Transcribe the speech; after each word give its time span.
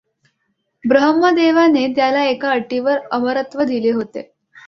ब्रह्मदेवाने 0.83 1.85
त्याला 1.95 2.23
एका 2.23 2.51
अटीवर 2.51 2.97
अमरत्व 3.11 3.63
दिले 3.63 3.91
होते. 3.91 4.21